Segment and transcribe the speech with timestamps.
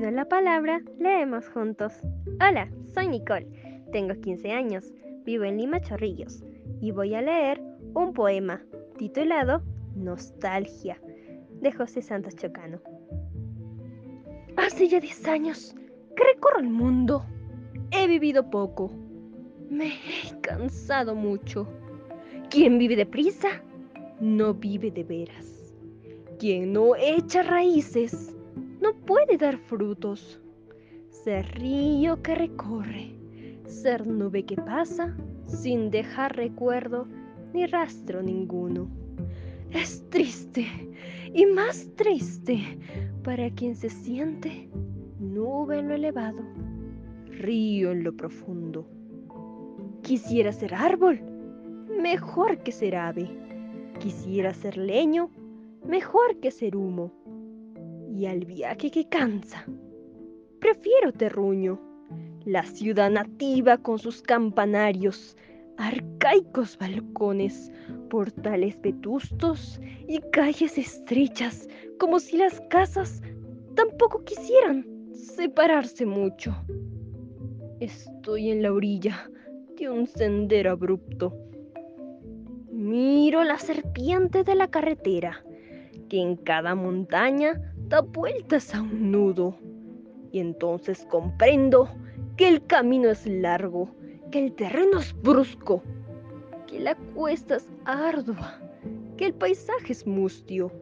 [0.00, 1.92] la palabra, leemos juntos.
[2.40, 3.46] Hola, soy Nicole,
[3.92, 4.92] tengo 15 años,
[5.24, 6.42] vivo en Lima Chorrillos
[6.80, 7.62] y voy a leer
[7.94, 8.60] un poema
[8.98, 9.62] titulado
[9.94, 11.00] Nostalgia
[11.60, 12.80] de José Santos Chocano.
[14.56, 15.76] Hace ya 10 años
[16.16, 17.24] que recorro el mundo.
[17.92, 18.90] He vivido poco.
[19.70, 21.68] Me he cansado mucho.
[22.50, 23.62] Quien vive deprisa
[24.18, 25.72] no vive de veras.
[26.38, 28.34] Quien no echa raíces
[28.84, 30.38] no puede dar frutos.
[31.08, 33.14] Ser río que recorre,
[33.64, 35.16] ser nube que pasa
[35.46, 37.06] sin dejar recuerdo
[37.54, 38.90] ni rastro ninguno.
[39.70, 40.66] Es triste
[41.32, 42.78] y más triste
[43.22, 44.68] para quien se siente
[45.18, 46.42] nube en lo elevado,
[47.24, 48.86] río en lo profundo.
[50.02, 51.22] Quisiera ser árbol,
[51.88, 53.30] mejor que ser ave.
[53.98, 55.30] Quisiera ser leño,
[55.86, 57.23] mejor que ser humo.
[58.16, 59.66] Y al viaje que cansa,
[60.60, 61.80] prefiero terruño,
[62.44, 65.36] la ciudad nativa con sus campanarios,
[65.78, 67.72] arcaicos balcones,
[68.10, 73.20] portales vetustos y calles estrechas, como si las casas
[73.74, 76.54] tampoco quisieran separarse mucho.
[77.80, 79.28] Estoy en la orilla
[79.76, 81.36] de un sendero abrupto.
[82.70, 85.44] Miro la serpiente de la carretera,
[86.08, 89.56] que en cada montaña da vueltas a un nudo.
[90.32, 91.88] Y entonces comprendo
[92.36, 93.88] que el camino es largo,
[94.32, 95.80] que el terreno es brusco,
[96.66, 98.58] que la cuesta es ardua,
[99.16, 100.72] que el paisaje es mustio.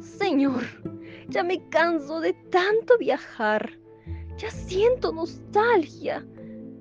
[0.00, 0.62] Señor,
[1.28, 3.72] ya me canso de tanto viajar,
[4.38, 6.26] ya siento nostalgia,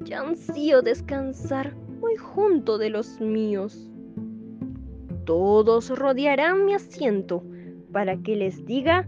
[0.05, 3.91] ya ansío descansar muy junto de los míos.
[5.25, 7.43] Todos rodearán mi asiento
[7.91, 9.05] para que les diga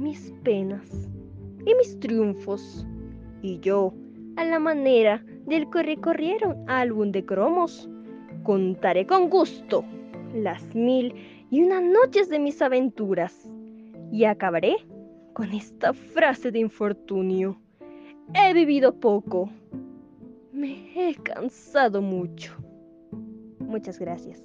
[0.00, 1.08] mis penas
[1.66, 2.86] y mis triunfos.
[3.42, 3.92] Y yo,
[4.36, 7.88] a la manera del que recorrieron álbum de cromos,
[8.42, 9.84] contaré con gusto
[10.34, 11.14] las mil
[11.50, 13.50] y una noches de mis aventuras.
[14.10, 14.76] Y acabaré
[15.34, 17.60] con esta frase de infortunio.
[18.34, 19.50] He vivido poco.
[20.52, 22.54] Me he cansado mucho.
[23.60, 24.42] Muchas gracias.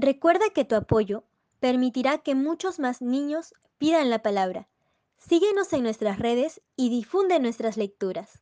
[0.00, 1.24] Recuerda que tu apoyo
[1.58, 4.68] permitirá que muchos más niños pidan la palabra.
[5.16, 8.38] Síguenos en nuestras redes y difunde nuestras lecturas.